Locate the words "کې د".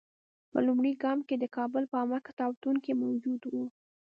1.27-1.45